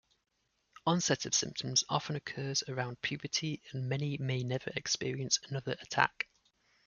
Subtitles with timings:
[0.87, 6.27] Onset of symptoms often occurs around puberty and many may never experience another attack.